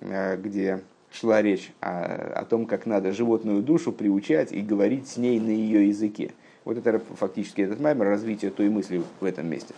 [0.01, 5.39] где шла речь о, о том, как надо животную душу приучать и говорить с ней
[5.39, 6.33] на ее языке.
[6.65, 9.73] Вот это фактически этот маймер, развитие той мысли в этом месте.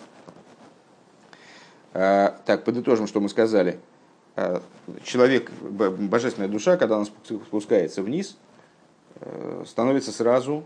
[1.94, 3.80] А, так, подытожим, что мы сказали.
[4.36, 4.62] А,
[5.04, 8.38] человек, божественная душа, когда она спускается вниз,
[9.20, 10.64] э, становится сразу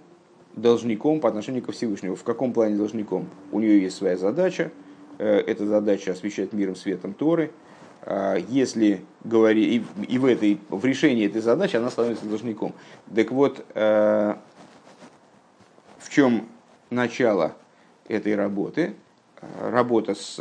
[0.56, 2.16] должником по отношению ко Всевышнему.
[2.16, 3.28] В каком плане должником?
[3.52, 4.72] У нее есть своя задача.
[5.18, 7.52] Э, эта задача освещать миром светом Торы–
[8.08, 12.74] а, если говорить, и, и в, этой, в решении этой задачи она становится должником.
[13.14, 14.36] Так вот, э,
[15.98, 16.48] в чем
[16.92, 17.54] начало
[18.08, 18.94] этой работы?
[19.60, 20.40] Работа с,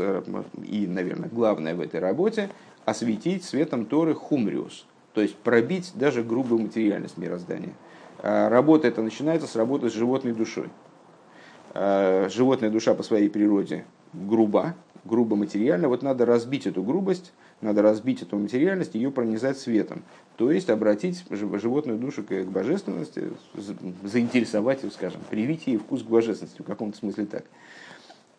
[0.62, 2.50] и, наверное, главное в этой работе–
[2.84, 7.72] осветить светом Торы хумриус, то есть пробить даже грубую материальность мироздания.
[8.18, 10.68] А, работа эта начинается с работы с животной душой.
[11.72, 14.74] А, животная душа по своей природе груба,
[15.04, 15.88] грубо материально.
[15.88, 17.32] Вот надо разбить эту грубость
[17.64, 20.02] надо разбить эту материальность, ее пронизать светом.
[20.36, 23.30] То есть обратить животную душу к божественности,
[24.02, 27.44] заинтересовать ее, скажем, привить ей вкус к божественности, в каком-то смысле так.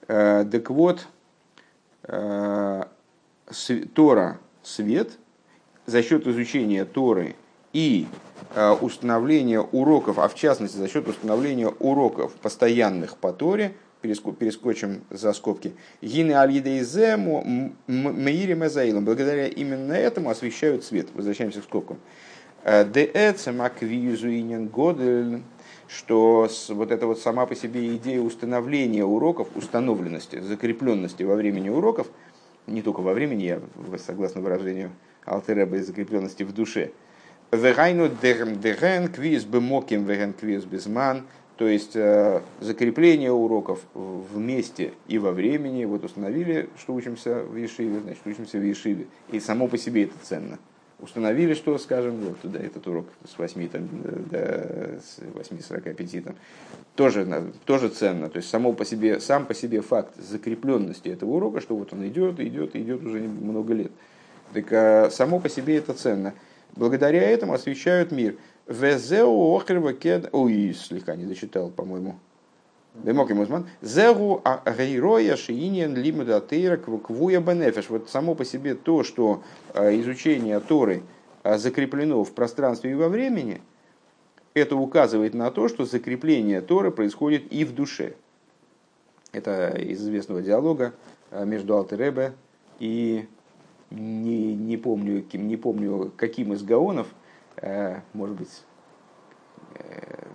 [0.08, 1.08] Э, так вот,
[2.04, 2.84] э,
[3.94, 5.12] Тора– свет,
[5.86, 7.36] за счет изучения Торы
[7.74, 8.08] и
[8.54, 13.74] э, установления уроков, а в частности за счет установления уроков постоянных по Торе–
[14.06, 15.74] перескочим за скобки.
[16.02, 19.06] Гины аль-Едейзему Меирим Эзаилом.
[19.06, 21.08] Благодаря именно этому освещают свет.
[21.14, 22.00] Возвращаемся к скобкам.
[22.64, 22.84] Э,
[24.74, 25.42] Годель
[25.88, 32.08] что вот эта вот сама по себе идея установления уроков, установленности, закрепленности во времени уроков,
[32.68, 33.62] не только во времени, я
[34.04, 34.92] согласно выражению
[35.26, 36.92] Алтереба, закрепленности в душе.
[37.52, 45.32] Вегайну дерен квиз бемоким веген квиз безман, то есть э, закрепление уроков вместе и во
[45.32, 45.86] времени.
[45.86, 49.08] Вот установили, что учимся в Ешиве, значит, учимся в Ешиве.
[49.32, 50.60] И само по себе это ценно.
[51.00, 53.88] Установили, что, скажем, вот туда этот урок с 8 там,
[54.30, 55.00] до
[55.34, 56.36] 8.45 там,
[56.96, 58.30] тоже, тоже ценно.
[58.30, 62.06] То есть само по себе, сам по себе факт закрепленности этого урока, что вот он
[62.08, 63.92] идет, идет, идет уже много лет.
[64.54, 66.34] Так а само по себе это ценно.
[66.76, 68.36] Благодаря этому освещают мир.
[68.68, 70.30] Везеу охрва кед...
[70.32, 72.16] Ой, слегка не дочитал, по-моему.
[72.96, 73.68] Демок и Музман.
[73.82, 77.90] Зегу гейроя шиинен лимуда тейра квуя бенефеш.
[77.90, 81.04] Вот само по себе то, что а, изучение Торы
[81.44, 83.62] а, закреплено в пространстве и во времени,
[84.54, 88.16] это указывает на то, что закрепление Торы происходит и в душе.
[89.34, 90.94] Это из известного диалога
[91.30, 92.34] а, между Алтеребе
[92.80, 93.28] и
[93.92, 97.08] не, не, помню, не помню, каким из гаонов–
[98.14, 98.64] может быть,
[99.76, 100.28] э,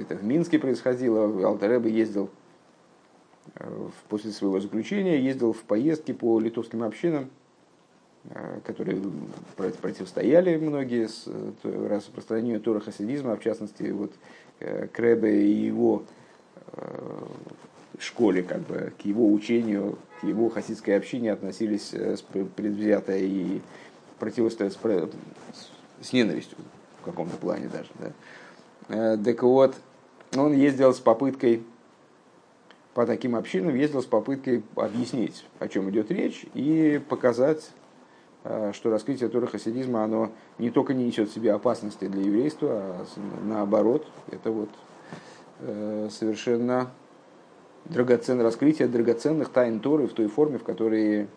[0.00, 2.30] это в Минске происходило, Алтареба ездил
[3.54, 7.30] э, после своего заключения, ездил в поездки по литовским общинам,
[8.64, 9.00] которые
[9.56, 11.26] противостояли многие с
[11.62, 14.12] распространению Тора хасидизма, в частности, вот
[14.92, 16.02] Кребе и его
[17.98, 21.94] школе, как бы, к его учению, к его хасидской общине относились
[22.56, 23.60] предвзято и
[24.18, 24.72] противостоят
[26.00, 26.58] с ненавистью
[27.00, 27.90] в каком-то плане даже.
[27.98, 28.12] Да.
[28.88, 29.74] Э, так вот,
[30.36, 31.62] он ездил с попыткой
[32.94, 37.70] по таким общинам, ездил с попыткой объяснить, о чем идет речь, и показать,
[38.44, 42.68] э, что раскрытие Торы хасидизма, оно не только не несет в себе опасности для еврейства,
[42.70, 43.06] а
[43.44, 44.70] наоборот, это вот
[45.60, 46.90] э, совершенно
[47.84, 51.28] драгоценное раскрытие драгоценных тайн Торы в той форме, в которой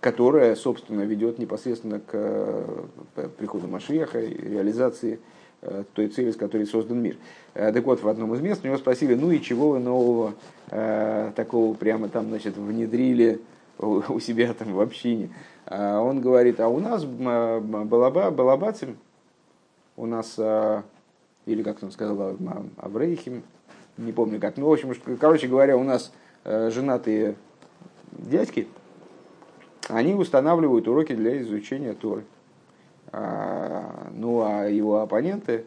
[0.00, 5.20] которая, собственно, ведет непосредственно к э, приходу Машиаха и реализации
[5.62, 7.16] э, той цели, с которой создан мир.
[7.54, 10.34] Э, так вот, в одном из мест у него спросили, ну и чего вы нового
[11.36, 13.40] такого прямо там, значит, внедрили
[13.78, 15.30] у себя там в общине.
[15.66, 18.96] А он говорит, а у нас балаба, балабацим,
[19.96, 20.36] у нас,
[21.46, 22.36] или как он сказал,
[22.78, 23.42] Аврейхим,
[23.98, 26.12] не помню как, ну, в общем, короче говоря, у нас
[26.44, 27.36] женатые
[28.10, 28.66] дядьки,
[29.88, 32.24] они устанавливают уроки для изучения Торы.
[33.12, 35.66] А, ну а его оппоненты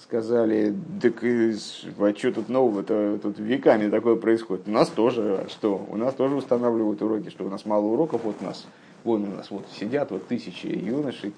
[0.00, 4.68] сказали, так а что тут нового-то, тут веками такое происходит.
[4.68, 5.84] У нас тоже, что?
[5.88, 8.66] У нас тоже устанавливают уроки, что у нас мало уроков, вот у нас,
[9.04, 11.32] вон у нас вот сидят вот тысячи юношей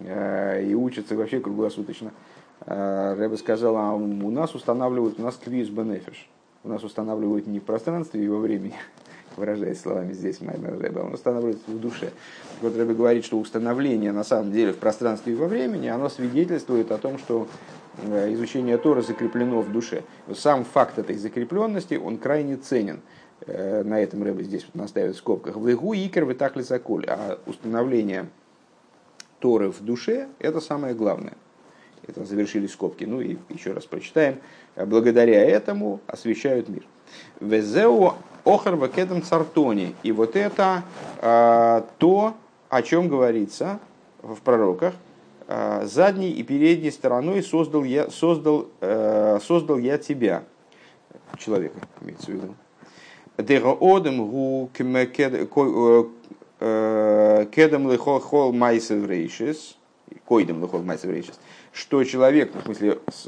[0.00, 2.12] а, и учатся вообще круглосуточно.
[2.60, 6.28] А, Рэба сказал, а у нас устанавливают, у нас квиз бенефиш.
[6.62, 8.74] У нас устанавливают не в пространстве и во времени,
[9.36, 12.10] выражаясь словами здесь Маймер Рэбе, он устанавливается в душе.
[12.60, 16.90] Вот Рэбе говорит, что установление на самом деле в пространстве и во времени, оно свидетельствует
[16.90, 17.46] о том, что
[18.02, 20.02] э, изучение Тора закреплено в душе.
[20.34, 23.00] Сам факт этой закрепленности, он крайне ценен.
[23.46, 25.56] Э, на этом Рэбе здесь наставит в скобках.
[25.56, 28.26] В игу икер вы так А установление
[29.38, 31.34] Торы в душе– это самое главное.
[32.06, 33.04] Это завершили скобки.
[33.04, 34.38] Ну и еще раз прочитаем.
[34.76, 36.84] Благодаря этому освещают мир.
[37.40, 38.14] Везеу
[38.46, 39.94] охар вакедам цартони.
[40.02, 40.84] И вот это
[41.20, 42.34] а, то,
[42.70, 43.80] о чем говорится
[44.22, 44.94] в пророках.
[45.48, 50.44] А, задней и передней стороной создал я, создал, а, создал я тебя.
[51.38, 52.54] Человека, имеется в виду.
[53.36, 55.42] Дега одем гу кедам
[57.90, 59.76] лихол хол майсев рейшис.
[60.24, 61.38] Койдем лихол майсев рейшис.
[61.72, 63.26] Что человек, в смысле, с,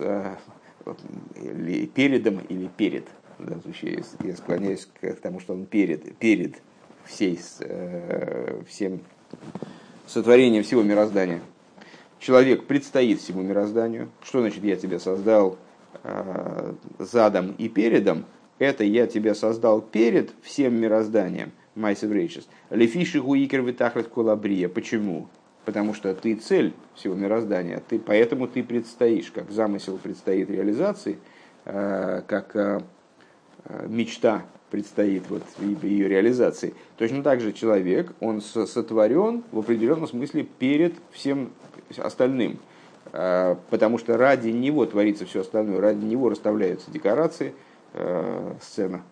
[1.95, 3.07] передом или перед,
[3.39, 6.57] в данном случае я склоняюсь к тому, что он перед, перед
[7.05, 9.01] всей, э, всем
[10.07, 11.41] сотворением всего мироздания.
[12.19, 14.11] Человек предстоит всему мирозданию.
[14.23, 15.59] Что значит я тебя создал
[16.03, 18.25] э, задом и передом?
[18.59, 21.53] Это я тебя создал перед всем мирозданием.
[21.77, 22.49] Майсев Рейчес.
[22.71, 24.69] Лефиши гуикер витахлет колабрия.
[24.69, 25.29] Почему?
[25.65, 27.81] Потому что ты цель всего мироздания.
[27.89, 31.19] Ты, поэтому ты предстоишь, как замысел предстоит реализации,
[31.67, 32.83] э, как
[33.87, 35.43] мечта предстоит вот
[35.83, 36.75] ее реализации.
[36.97, 41.51] Точно так же человек, он сотворен в определенном смысле перед всем
[41.97, 42.59] остальным.
[43.13, 47.55] А, потому что ради него творится все остальное, ради него расставляются декорации,
[47.95, 49.03] а, сцена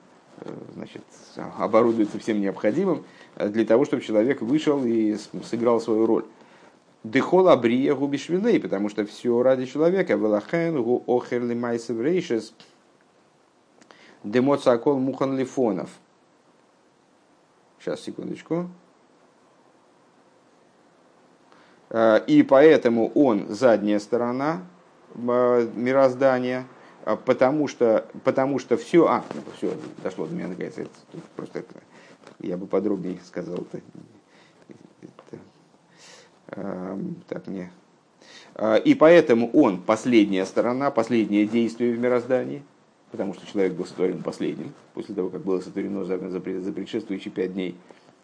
[0.41, 1.03] э, значит,
[1.59, 3.05] оборудуется всем необходимым
[3.37, 6.25] для того, чтобы человек вышел и сыграл свою роль.
[7.05, 10.15] Дехол абрия губишвилей, потому что все ради человека.
[10.15, 12.53] Велахен гу охерли майсев рейшес–
[14.27, 15.89] Демоцакол Мухан Лифонов.
[17.79, 18.69] Сейчас, секундочку.
[21.91, 24.63] А, и поэтому он задняя сторона
[25.15, 26.67] а, мироздания,
[27.05, 30.91] а, потому что, потому что все, а, ну, все, дошло до меня наконец, это,
[31.37, 31.75] просто это,
[32.41, 33.81] я бы подробнее сказал это,
[35.03, 37.71] это, так мне,
[38.85, 42.65] и поэтому он последняя сторона, последнее действие в мироздании–
[43.11, 47.33] потому что человек был сотворен последним, после того, как было сотворено за, за, за предшествующие
[47.33, 47.77] пять дней,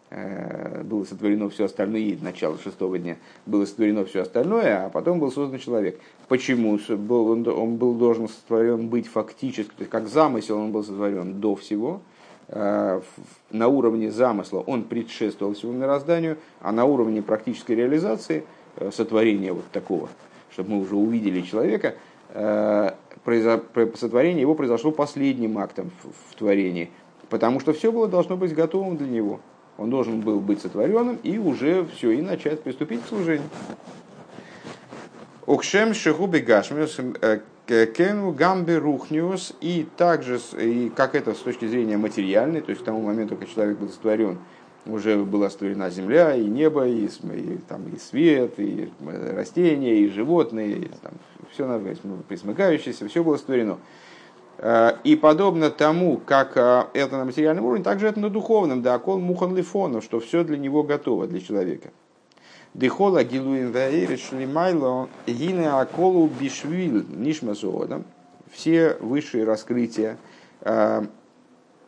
[0.09, 5.31] э, было сотворено все остальное, начало шестого дня, было сотворено все остальное, а потом был
[5.31, 5.99] создан человек.
[6.27, 10.83] Почему был, он, он был должен сотворен быть фактически, то есть как замысел он был
[10.83, 12.01] сотворен до всего,
[12.49, 13.01] э,
[13.51, 18.43] на уровне замысла он предшествовал всему мирозданию, а на уровне практической реализации
[18.75, 20.09] э, сотворения вот такого,
[20.51, 21.95] чтобы мы уже увидели человека,
[23.95, 25.91] сотворение его произошло последним актом
[26.29, 26.89] в, творении,
[27.29, 29.39] потому что все было должно быть готовым для него.
[29.77, 33.49] Он должен был быть сотворенным и уже все, и начать приступить к служению.
[35.45, 41.97] Окшем шехуби гашмиус э, кену гамбе рухниус и также, и как это с точки зрения
[41.97, 44.39] материальной, то есть к тому моменту, как человек был сотворен,
[44.85, 50.77] уже была створена земля, и небо, и, и, там, и свет, и растения, и животные,
[50.77, 51.13] и, там,
[51.51, 51.79] все
[52.27, 53.77] присмыкающееся, все было створено.
[54.57, 58.97] Э, и подобно тому, как э, это на материальном уровне, также это на духовном, да,
[58.99, 61.89] кол мухан лифонов, что все для него готово, для человека.
[62.73, 68.03] Дехола гилуин ваэриш лимайло гине аколу бишвил нишмасуодам.
[68.51, 70.17] Все высшие раскрытия
[70.61, 71.03] э,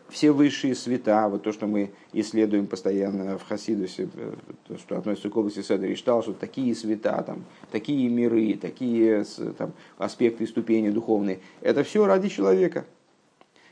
[0.09, 4.33] все высшие света, вот то, что мы исследуем постоянно в Хасидусе, э,
[4.67, 9.25] то, что относится к области Седа Риштал, что такие света, там, такие миры, такие
[9.57, 12.85] там, аспекты ступени духовные, это все ради человека,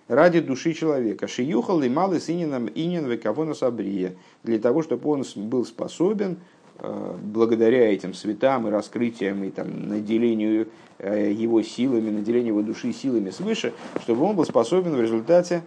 [0.07, 1.27] ради души человека.
[1.27, 6.37] Шиюхал и малый сининам инин вековона сабрия, для того, чтобы он был способен
[6.79, 10.67] э, благодаря этим светам и раскрытиям и там, наделению
[10.97, 15.61] э, его силами, наделению его души силами свыше, чтобы он был способен в результате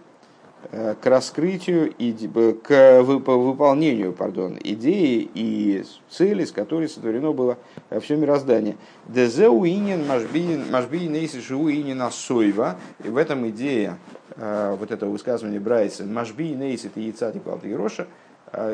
[0.71, 7.57] к раскрытию и к выполнению пардон, идеи и цели, с которой сотворено было
[7.89, 8.75] э, все мироздание.
[9.07, 12.77] Дезеу инин машбиин нейси живу инин асойва.
[13.03, 13.97] И в этом идея
[14.35, 18.07] э, вот этого высказывания Брайса Машби нейси ты яйца и Роша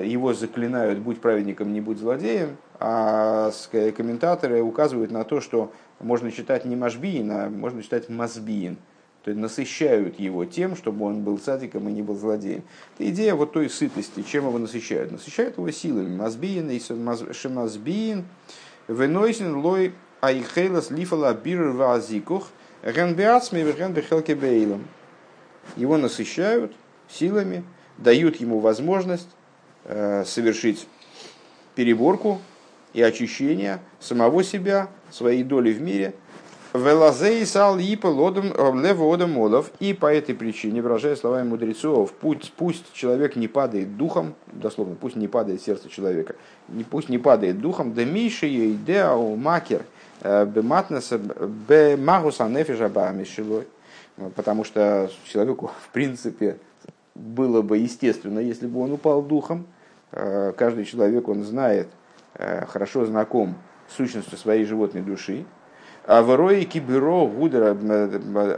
[0.04, 3.52] его заклинают «будь праведником, не будь злодеем», а
[3.98, 8.78] комментаторы указывают на то, что можно читать не Машбиин, а можно читать Мазбиин–
[9.24, 12.64] то есть насыщают его тем, чтобы он был садиком и не был злодеем.
[12.96, 15.14] Это идея вот той сытости, чем его насыщают.
[15.14, 16.14] Насыщают его силами.
[16.14, 16.70] Мазбиин,
[17.32, 18.26] шемазбиин,
[18.90, 22.50] венойсин лой айхейлас лифала бир вазикух,
[22.84, 24.86] генбиацми генбихелке бейлом.
[25.78, 26.74] Его насыщают
[27.10, 27.64] силами,
[27.98, 29.30] дают ему возможность
[29.86, 30.86] э, совершить
[31.76, 32.42] переборку
[32.92, 36.14] и очищение самого себя, своей доли в мире–
[36.74, 39.72] Велазей сал ипа лодом леводом молов.
[39.80, 45.16] И по этой причине, выражая словами мудрецов, пусть, пусть человек не падает духом, дословно, пусть
[45.16, 46.36] не падает сердце человека,
[46.70, 49.84] не, пусть не падает духом, да миши идеа макер
[50.22, 51.20] бематнеса
[51.68, 53.68] бемагуса нефиша бамишилой.
[54.36, 56.58] Потому что человеку, в принципе,
[57.16, 59.66] было бы естественно, если бы он упал духом.
[60.12, 61.88] Каждый человек, он знает,
[62.36, 63.56] хорошо знаком
[63.96, 65.46] сущностью своей животной души,
[66.06, 67.78] а в Рое Кибюро Гудера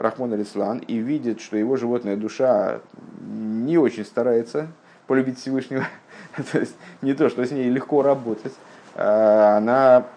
[0.02, 2.80] Рахмон Алислан и видит, что его животная душа
[3.22, 4.68] не очень старается
[5.06, 5.86] полюбить Всевышнего.
[6.52, 8.54] то есть не то, что с ней легко работать.
[8.96, 10.08] А она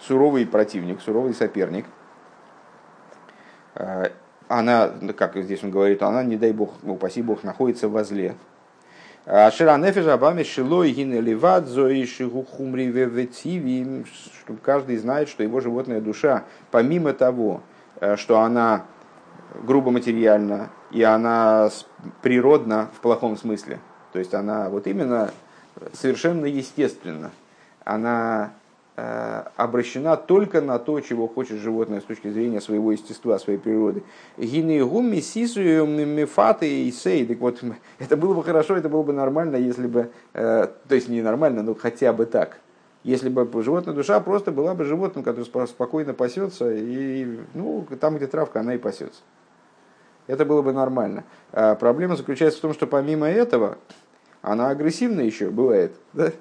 [0.00, 1.86] суровый противник, суровый соперник.
[3.74, 4.10] А
[4.48, 8.36] она, как здесь он говорит, она, не дай бог, упаси бог, находится во зле.
[9.26, 14.06] Ширанефиш Абами Шилой Гинеливат Зоишигу Хумри Веветиви,
[14.44, 17.60] чтобы каждый знает, что его животная душа, помимо того,
[18.00, 18.84] э, что она
[19.64, 21.70] грубо материальна и она
[22.22, 23.80] природна в плохом смысле,
[24.12, 25.32] то есть она вот именно
[25.92, 27.32] совершенно естественно,
[27.84, 28.52] она
[28.96, 34.02] обращена только на то, чего хочет животное с точки зрения своего естества, своей природы.
[34.38, 37.26] Гинегуми сисую мифаты и сей.
[37.26, 37.62] Так вот,
[37.98, 41.62] это было бы хорошо, это было бы нормально, если бы, э, то есть не нормально,
[41.62, 42.60] но хотя бы так.
[43.04, 48.26] Если бы животная душа просто была бы животным, которое спокойно пасется, и ну, там, где
[48.26, 49.20] травка, она и пасется.
[50.26, 51.24] Это было бы нормально.
[51.52, 53.78] А проблема заключается в том, что помимо этого,
[54.42, 55.92] она агрессивна еще, бывает.
[56.14, 56.32] Да?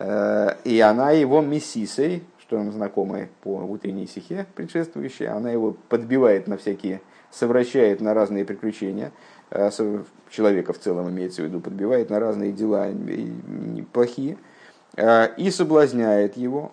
[0.00, 6.48] Э, и она его мессисой, что нам знакомое по утренней стихе предшествующей, она его подбивает
[6.48, 9.12] на всякие, совращает на разные приключения,
[9.50, 9.70] э,
[10.30, 12.88] человека в целом имеется в виду, подбивает на разные дела
[13.92, 14.38] плохие,
[14.96, 16.72] э, и соблазняет его.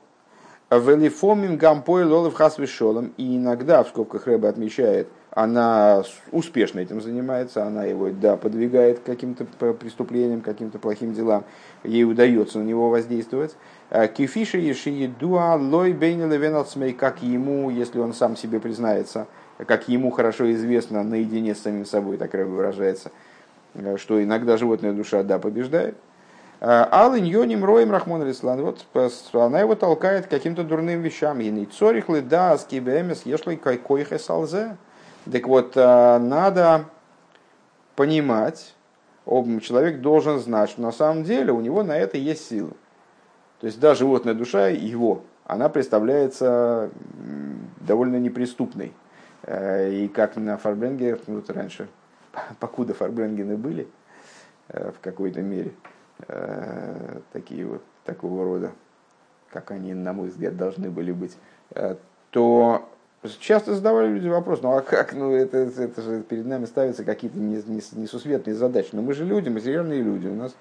[0.70, 7.84] Велифомим гампой лолов хасвишолом, и иногда, в скобках Рэба отмечает, она успешно этим занимается, она
[7.84, 11.44] его, да, подвигает к каким-то преступлениям, каким-то плохим делам,
[11.84, 13.56] ей удается на него воздействовать.
[13.92, 19.28] А кефиши ешиедуа лой бейнелевенацмей, как ему, если он сам себе признается,
[19.60, 23.12] как ему хорошо известно наедине с самим собой, так выражается,
[23.98, 25.96] что иногда животная душа, да, побеждает.
[26.62, 28.84] А Алын Йоним Роем Рахмон Рислан, вот
[29.34, 31.42] она его толкает к каким-то дурным вещам.
[31.42, 34.78] И цорихлы да скибемес ешлой койхе салзе.
[35.32, 36.86] Так вот, э, надо
[37.96, 38.76] понимать,
[39.26, 42.72] человек должен знать, что на самом деле у него на это есть силы.
[43.60, 46.92] То есть даже животная душа его, она представляется
[47.82, 48.94] довольно неприступной.
[49.44, 51.90] Э, и как на Фарбренге, ну, вот раньше,
[52.60, 53.88] покуда Фарбренгены были
[54.70, 55.72] э, в какой-то мере,
[57.32, 58.72] такие вот такого рода,
[59.52, 61.38] как они, на мой взгляд, должны были быть,
[62.32, 62.90] то
[63.40, 67.40] Часто задавали люди вопрос, ну а как, ну это, это же перед нами ставятся какие-то
[67.40, 68.90] несусветные задачи.
[68.92, 70.56] Но мы же люди, материальные люди, у нас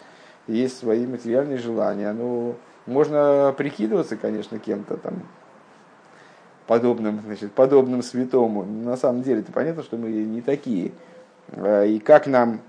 [0.46, 2.12] есть свои материальные желания.
[2.12, 5.22] Ну, можно прикидываться, конечно, кем-то там
[6.66, 8.64] подобным, значит, подобным святому.
[8.64, 10.92] Но на самом деле, это понятно, что мы не такие.
[11.52, 12.60] А, и как нам,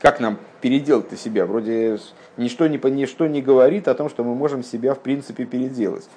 [0.00, 1.46] как нам переделать-то себя?
[1.46, 1.98] Вроде
[2.36, 6.08] ничто не, ничто не говорит о том, что мы можем себя в принципе переделать.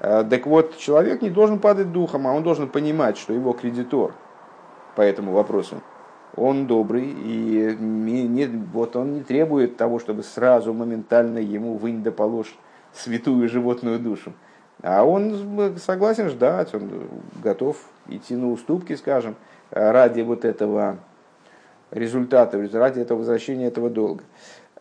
[0.00, 4.14] Э, так вот, человек не должен падать духом, а он должен понимать, что его кредитор
[4.94, 5.80] по этому вопросу,
[6.36, 12.12] он добрый, и не, вот он не требует того, чтобы сразу моментально ему вынь да
[12.12, 12.54] положь
[12.92, 14.32] святую животную душу.
[14.82, 17.08] А он согласен ждать, он
[17.42, 17.76] готов
[18.06, 19.34] идти на уступки, скажем,
[19.70, 20.98] ради вот этого
[21.90, 24.22] результата, ради этого возвращения этого долга.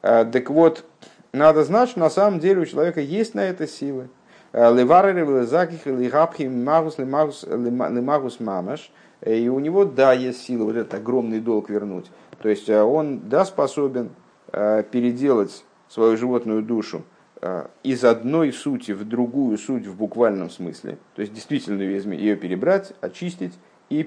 [0.04, 0.86] Э, так вот,
[1.34, 4.10] надо знать, что на самом деле у человека есть на это силы.
[4.58, 8.92] Леварер заких лигапхим магус лимагус мамаш.
[9.26, 12.06] И у него, да, есть сила вот этот огромный долг вернуть.
[12.42, 14.12] То есть э, он, да, способен
[14.52, 17.04] э, переделать свою животную душу
[17.42, 21.00] э, из одной сути в другую суть в буквальном смысле.
[21.16, 23.54] То есть действительно ее перебрать, очистить
[23.90, 24.02] и,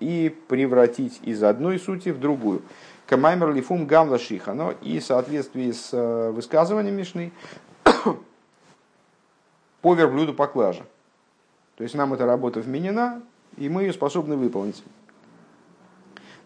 [0.00, 2.60] и превратить из одной сути в другую.
[3.06, 4.74] Камаймер лифум гамла шихано.
[4.82, 5.90] И в соответствии с
[6.32, 7.32] высказыванием Мишны,
[9.82, 10.84] по верблюду поклажа.
[11.76, 13.22] То есть нам эта работа вменена,
[13.56, 14.82] и мы ее способны выполнить.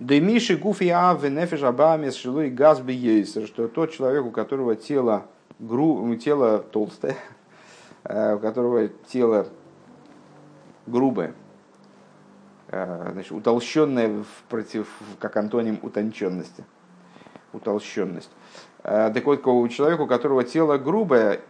[0.00, 2.80] Демиши гуфи аве нефиш абамес шилуй газ
[3.46, 5.26] что тот человек, у которого тело,
[5.58, 7.16] гру, тело толстое,
[8.04, 9.46] э, у которого тело
[10.86, 11.32] грубое,
[12.68, 14.88] э, значит, утолщенное против,
[15.20, 16.64] как антоним утонченности,
[17.52, 18.30] утолщенность.
[18.82, 21.40] Э, так вот, у человека, у которого тело грубое,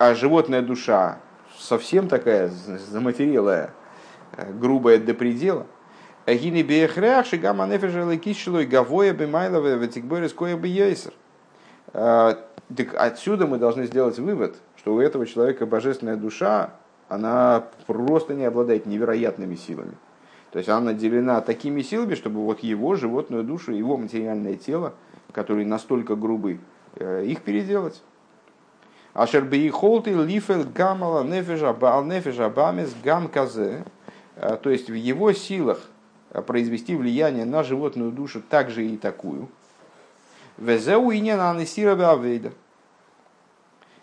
[0.00, 1.18] а животная душа
[1.58, 3.74] совсем такая заматерелая,
[4.58, 5.66] грубая до предела.
[6.26, 11.12] Гини бехрях шигама нефежа лекишилой гавоя бемайлова ветикборис коя бейсер.
[11.92, 16.70] Так отсюда мы должны сделать вывод, что у этого человека божественная душа,
[17.10, 19.92] она просто не обладает невероятными силами.
[20.50, 24.94] То есть она наделена такими силами, чтобы вот его животную душу, его материальное тело,
[25.32, 26.58] которые настолько грубы,
[26.96, 28.02] э, их переделать.
[29.14, 33.84] Ашер бейхолты лифел гамала нефежа баал нефежа бамес гам казе.
[34.36, 35.80] Э, то есть в его силах
[36.46, 39.48] произвести влияние на животную душу также и такую.
[40.58, 42.52] Везеу и не на авейда.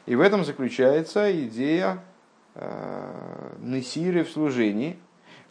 [0.06, 2.00] И в этом заключается идея
[2.56, 4.98] э, Несиры в служении.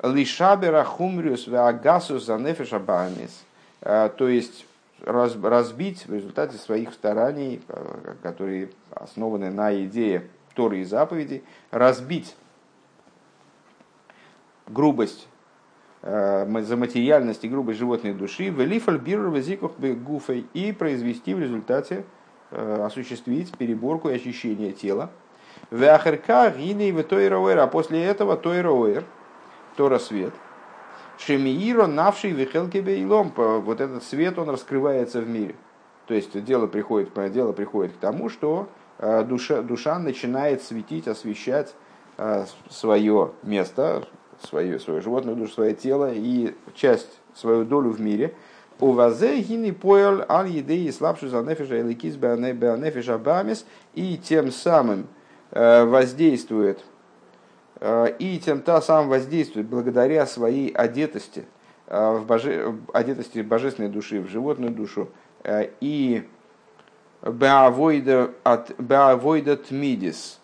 [0.02, 2.82] Лишабера хумриус веагасус за нефеша
[3.82, 4.66] э, То есть
[5.04, 12.34] разбить в результате своих стараний, э, которые основаны на идее Торы и заповедей, разбить
[14.66, 15.28] грубость
[16.03, 22.05] э, за материальность и грубость животной души, велифаль гуфой и произвести в результате
[22.53, 25.11] Э, осуществить переборку и очищение тела.
[25.72, 29.03] Вяхерка гиней в тойроэр, а после этого тойроэр,
[29.76, 30.32] Тора свет.
[31.18, 35.57] Шемииро навший вихелки бейлом, вот этот свет, он раскрывается в мире.
[36.07, 38.68] То есть дело приходит, дело приходит к тому, что
[38.99, 41.74] душа, душа начинает светить, освещать
[42.16, 44.05] э, свое место,
[44.40, 48.34] свое, свое животное душу, свое тело и часть, свою долю в мире–
[48.78, 55.07] у вазе гини поэл аль едеи слабшу за нефиша эликис нефиша бамис и тем самым
[55.51, 56.84] э, воздействует
[57.80, 61.47] э, и тем та самым воздействует благодаря своей одетости
[61.86, 65.09] э, в боже, одетости божественной души в животную душу
[65.80, 66.28] и
[68.44, 70.40] от беавойда тмидис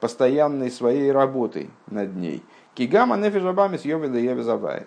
[0.00, 2.42] постоянной своей работой над ней.
[2.74, 4.86] Кигама нефиша бамис йоведа евезавая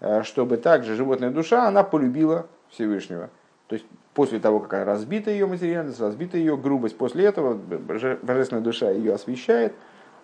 [0.00, 3.30] Э, чтобы также животная душа, она полюбила Всевышнего.
[3.66, 8.90] То есть после того, как разбита ее материальность, разбита ее грубость, после этого божественная душа
[8.90, 9.74] ее освещает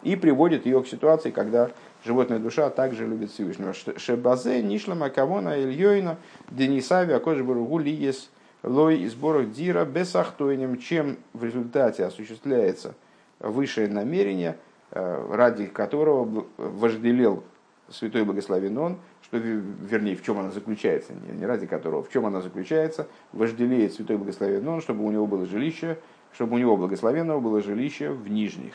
[0.03, 1.71] и приводит ее к ситуации, когда
[2.05, 3.73] животная душа также любит Всевышнего.
[3.73, 6.19] Шебазе, Нишлама, Кавона, Ильёйна,
[6.51, 8.31] Денисави, Акожи Баругу, Лиес,
[8.63, 12.95] Лой, Сборах Дира, Бесахтойнем, чем в результате осуществляется
[13.41, 14.57] высшее намерение,
[14.91, 17.43] э, ради которого вожделел
[17.91, 22.41] святой благословен он, что, вернее, в чем она заключается, не, ради которого, в чем она
[22.41, 25.99] заключается, вожделеет святой благословен он, чтобы у него было жилище,
[26.33, 28.75] чтобы у него благословенного было жилище в нижних.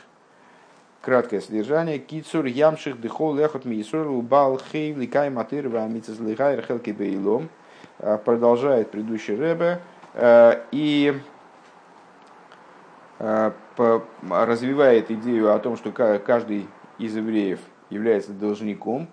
[1.02, 2.00] Краткое содержание.
[2.00, 7.50] Кицур ямших дыхол лехот миисур убал хей ликай матыр вамицез лихай рхелки бейлом.
[8.00, 9.80] А, продолжает предыдущий Рэбе.
[10.14, 11.20] А, и
[13.20, 13.54] а,
[14.30, 16.68] развивает идею о том, что каждый
[16.98, 19.08] из евреев является должником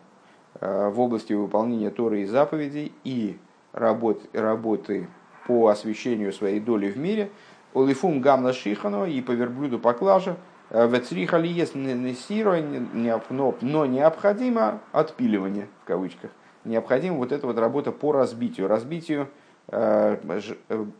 [0.60, 3.38] э, в области выполнения Торы и заповедей и
[3.72, 5.08] работ, работы
[5.46, 7.30] по освещению своей доли в мире,
[7.74, 10.36] Олифум гамна шихано и по верблюду поклажа,
[10.70, 11.74] э, Вецриха ли есть
[13.60, 16.30] но необходимо отпиливание, в кавычках.
[16.64, 18.68] Необходима вот эта вот работа по разбитию.
[18.68, 19.28] Разбитию
[19.68, 20.40] э,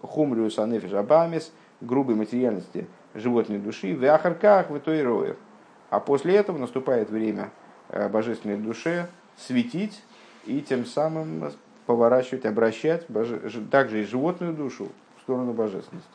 [0.03, 5.37] хумриус анефиш абамис, грубой материальности животной души, в ахарках, в той
[5.91, 7.51] А после этого наступает время
[7.91, 10.03] Э, божественной душе светить
[10.47, 11.53] и тем самым
[11.87, 13.07] поворачивать, обращать
[13.71, 14.89] также и животную душу
[15.19, 16.09] в сторону божественности.